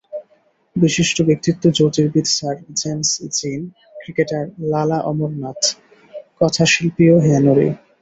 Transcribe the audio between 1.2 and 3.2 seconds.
ব্যক্তিত্ব জ্যোতির্বিদ sir James